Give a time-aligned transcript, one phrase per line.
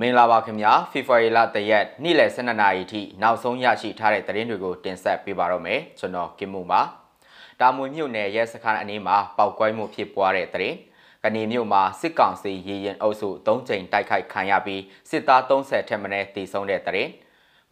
[0.00, 6.80] မင်္ဂလာပါခင်ဗျာဖေဖော်ဝါရီလတရက်နေ့လယ်12နာရီထိနောက်ဆုံးရရှိထားတဲ့သတင်းတွေကိုတင်ဆက်ပေးပါတော့မယ်ကျွန်တော်ကင်မုံပါ
[7.60, 10.76] တာမွေမြို့နယ်ရဲစခန်းအနီးမှာပောက်ကွဲမှုဖြစ်ပွားတဲ့သတင်း
[11.24, 17.10] ကနေမြို့မှာစစ်ကောင်စီရေရင်အုပ်စု၃ကြိမ်တိုက်ခိုက်ခံရပြီးစစ်သား30ထက်မနည်းတေဆုံးတဲ့သတင်း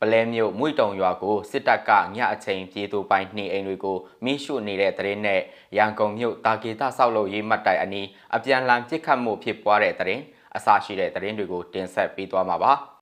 [0.01, 5.41] ပလဲမြို့မွိတုံရွာကိုစစ်တပ်ကညအချိန်ပြေးသူပိုင်းနှိအိမ်တွေကိုမိရှုနေတဲ့သတင်းနဲ့
[5.77, 10.23] ရန်ကုန်မြို့တာဂေတာဆောက်လုပ်ရေးမှတ်တိုင်အနီးအပြန်လန်ပစ်ခတ်မှုဖြစ်ပွားတဲ့သတင်း
[10.57, 12.73] အစရှိတဲ့သတင်းတွေကိုတင်ဆက်ပေးသွားမှာပါ။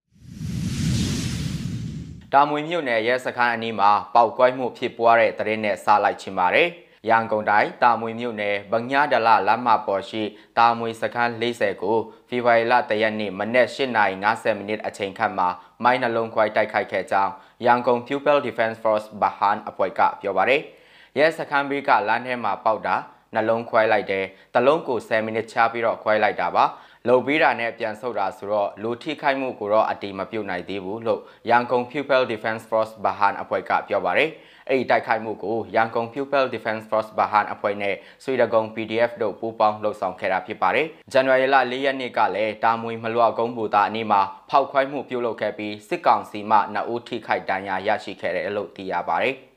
[2.33, 6.69] တာမွေမြို့နယ်ရဲစခန်းအနီးမှာပောက်ကွဲမှုဖြစ်ပွားတဲ့သတင်းနဲ့စလိုက်ချင်ပါတယ်။
[7.09, 10.23] ရန်ကုန်တိုင်းတာမွေမြို့နယ်ဗညာဒလလမ်းမပေါ်ရှိ
[10.59, 15.48] တာမွေစခန်း40ကိုဖေဖော်ဝါရီလတရက်နေ့မနက်8:50မိနစ်အချိန်ခန့်မှာ
[15.83, 17.33] မိုင်းနှလုံးခွိုက်တိုက်ခိုက်ခဲ့ကြောင်း
[17.66, 20.61] ရန်ကုန် Pupil Defense Force ဘဟန်အဖွဲ့ကပြောပါတယ်။
[21.19, 22.97] ရဲစခန်းဘေးကလမ်းထဲမှာပေါက်တာ
[23.34, 26.64] နှလုံးခွဲလိုက်တယ်။တလုံးကို10မိနစ်ချပြီးတော့ခွဲလိုက်တာပါ။
[27.09, 34.31] လုံပေးတာနဲ့ပြန်ဆုတ်တာဆိုတော့လူထိခိုက်မှုကိုတော့အတိမပြုတ်နိုင်သေးဘူးလို့ရန်ကုန် Pupil Defense Force ဘဟန်အဖွဲ့ကပြောပါတယ်။
[34.69, 49.36] အဲ့ဒီတိုက်ခိုက်မှုကိုရန်ကုန် Pupil Defense Force ဘဟန်အဖွဲ့နဲ့ဆွေဒဂုံ PDF တို့ပူးပေါင်းလှုပ်ဆောင်ခဲ့တာဖြစ်ပါတယ်။ဇန်နဝါရီလ၄ရက်နေ့ကလည်းတာမွေမလွတ်ကုန်းဘူတာအနီးမှာဖောက်ခွဲမှုပြုလုပ်ခဲ့ပြီးစစ်ကောင်စီမှနှစ်ဦးထိခိုက်ဒဏ်ရာရရှိခဲ့တယ်လို့သိရပါတယ်။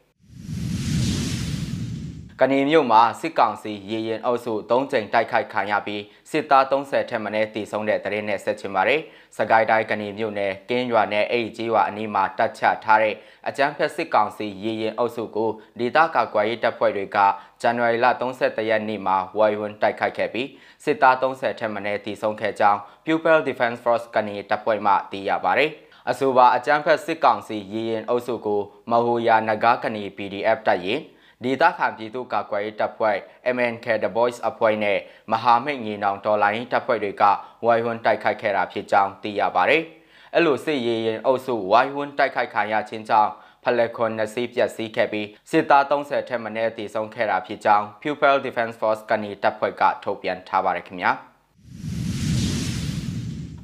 [2.41, 9.01] ကနေမြို့မှာစစ်ကောင်စီရေရင်အုပ်စု၃ကြိမ်တိုက်ခိုက်ခံရပြီးစစ်သား30ထက်မနည်းတည်ဆုံးတဲ့တရင်နဲ့ဆက်ချင်ပါတယ်။
[9.37, 13.15] စကိုင်းတိုင်းကနေမြို့နယ်ကင်းရွာနဲ့အဲ့ဒီကြီးရွာအနီးမှာတပ်ချထားတဲ့
[13.47, 17.17] အကြမ်းဖက်စစ်ကောင်စီရေရင်အုပ်စုကိုဒေသကာကွယ်ရေးတပ်ဖွဲ့တွေက
[17.61, 20.47] ဇန်နဝါရီလ31ရက်နေ့မှာဝိုင်ဝန်းတိုက်ခိုက်ခဲ့ပြီး
[20.83, 25.71] စစ်သား30ထက်မနည်းတည်ဆုံးခဲ့ကြောင်း Pupil Defense Force ကနေတပ်ဖွဲ့မှသိရပါတယ်။
[26.09, 31.01] အဆိုပါအကြမ်းဖက်စစ်ကောင်စီရေရင်အုပ်စုကိုမဟိုယာနဂါကနေ PDF တပ်ရင်
[31.43, 33.17] ဒေသခံပြည်သူ့ကာကွယ်ရေးတပ်ဖွဲ့
[33.55, 34.99] MNK The Boys အဖွဲ့နဲ့
[35.31, 37.23] မဟာမိတ်ညီနောင်တော်လိုင်းတပ်ဖွဲ့တွေက
[37.65, 39.81] ဝိုင်းဝန်းတိုက်ခိုက်ခဲ့တာဖြစ်ကြောင်းသိရပါတယ်။
[40.33, 43.31] အဲ့လိုစစ်ရေးရင်အုပ်စုဝိုင်းဝန်းတိုက်ခိုက်ခံရခြင်းကြောင့်
[43.63, 51.13] ဖလက်ခွန်နစီပြက်စီးခဲ့ပြီးစစ်သား30ထက်မနည်းတည်ဆုံခဲ့တာဖြစ်ကြောင်း Pupil Defense Force ကနေတပ်ဖွဲ့ကထုတ်ပြန်ထားပါတယ်ခင်ဗျာ။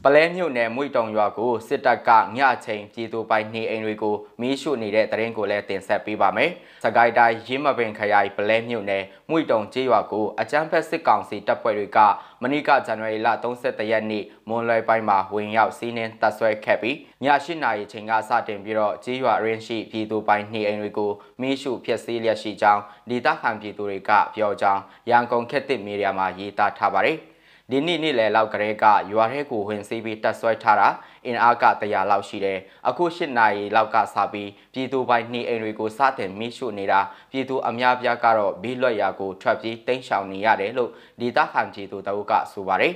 [0.05, 6.51] ပလဲမြို့နယ်မွိတုံရွာကိုစစ်တပ်ကညချိန်ပြည်သူပိုင်နေအိမ်တွေကိုမီးရှို့နေတဲ့တရင်ကိုလည်းတင်ဆက်ပေးပါမယ်။
[6.83, 11.99] စကိုင်းတိုင်းရင်းမပင်ခရိုင်ပလဲမြို့နယ်မွိတုံကျေးရွာကိုအကြမ်းဖက်စစ်ကောင်စီတပ်ဖွဲ့တွေက
[12.41, 27.19] မနေ့ကဇန်နဝါရီလ31ရက်နေ့မွန်လွယ်ပိုင်းမှာဝင်ရောက်စီးနှင်းတပ်ဆွဲခဲ့ပြီးည8နာရီချိန်ကစတင်ပြီးတော့ကျေးရွာရင်းရှိပြည်သူပိုင်နေအိမ်တွေကိုမီးရှို့ဖျက်ဆီးလျက်ရှိကြောင်းဒေသခံပြည်သူတွေကပြောကြောင်းရန်ကုန်ခေတ်သစ်မီဒီယာမှာရေးသားထားပါတယ်။
[27.73, 30.89] ဒီနေ့နေ့လယ်လောက်ကလေးကရွာထဲကိုဝင်စီးပြီးတက်ဆွဲထားတာ
[31.25, 42.93] အင်အားက100လောက်ရှိတယ်အခု8နာရီလောက်ကစပြီးပြည်သူပိုင်နှီးအိမ်တွေကိုစတင်မိရှုနေတာပြည်သူအများပြားကတော့ဘီလွတ်ရာကိုထွက်ပြေးတိမ်းရှောင်နေရတယ်လို့ဒေသခံပြည်သူတို့ကဆိုပါတယ်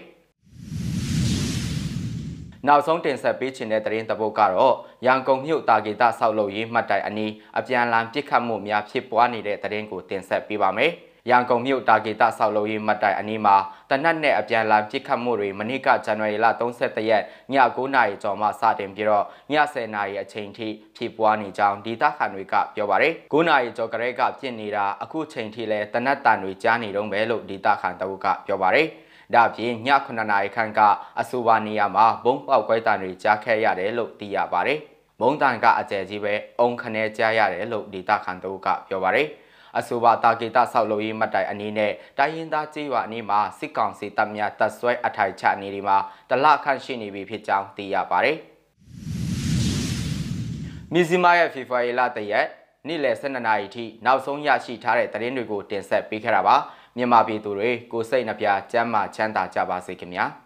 [2.68, 4.75] နောက်ဆုံးတင်ဆက်ပေးခြင်းတဲ့သတင်းတပုတ်ကတော့
[5.06, 10.94] ရန်ကုန်မြို့တာဂီတာဆောက်လုပ်ရေးမှတ်တိုင်အနီးအပြန်လန်ပစ်ခတ်မှုများဖြစ်ပွားနေတဲ့သတင်းကိုတင်ဆက်ပေးပါမယ်။
[11.30, 13.56] ရန်ကုန်မြို့တာဂေတဆောက်လုပ်ရေးမှတ်တိုင်အနီးမှာ
[13.90, 28.88] တနက်နဲ့အပြန်လာပစ်ခတ်မှုတွေမနေ့ကဇန်နဝါရီလ31ရက်ည9:00နာရီကျော်မှစတင်ပြီးတော့ည10:00နာရီအချိန်ထိဖြစ်ပွားနေကြောင်းဒေသခံတွေကပြောပါတယ်။9:00နာရီကျော်ကလေးကပြစ်နေတာအခုချိန်ထိလည်းတနက်တန်တွေကြားနေတော့ပဲလို့ဒေသခံတအုပ်ကပြောပါတယ်။
[29.35, 30.81] ဒါပြင်ည9နာရီခန့်က
[31.19, 34.80] အဆိုပါနေရာမှာဘုံပေါက်ကွဲတံတွေကြားခဲ့ရတယ်လို့သိရပါတယ်။
[35.19, 39.30] မုံတန်ကအကျယ်ကြီးပဲအုံခနဲကြားရတယ်လို့ဒေတာခန်တို့ကပြောပါတယ်။
[39.78, 45.97] အဆိုပါတာဂေတာဆောက်လုပ်ရေးမှတ်တိုင်အနေနဲ့တိုင်းရင်းသားကြေးရွာအနီးမှာစစ်ကောင်စီတပ်များတပ်ဆွဲအထိုင်ချနေဒီမှာ
[46.30, 48.38] တလခန့်ရှိနေပြီဖြစ်ကြောင်းသိရပါတယ်။
[50.94, 52.47] မီဇီမာရဲ့ဖေဖော်ဝါရီလတရက်
[52.88, 56.56] နေ့လယ်12နာရီထိနောက်ဆုံးရရှိထားတဲ့သတင်းတွေကိုတင်ဆက်ပေးခဲ့တာပါ
[56.97, 60.25] မြန်မာပြည်သူတွေကိုစိတ်နှပြချမ်းမာချမ်းသာကြပါစေခင်ဗျာ။